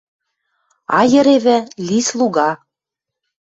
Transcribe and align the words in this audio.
Айыревӹ— 0.99 1.57
ли 1.87 1.99
слуга! 2.07 2.49